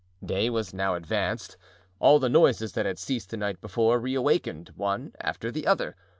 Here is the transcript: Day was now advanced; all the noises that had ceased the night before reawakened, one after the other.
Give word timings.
Day 0.25 0.49
was 0.49 0.73
now 0.73 0.95
advanced; 0.95 1.57
all 1.99 2.17
the 2.17 2.27
noises 2.27 2.73
that 2.73 2.87
had 2.87 2.97
ceased 2.97 3.29
the 3.29 3.37
night 3.37 3.61
before 3.61 3.99
reawakened, 3.99 4.71
one 4.75 5.13
after 5.19 5.51
the 5.51 5.67
other. 5.67 5.95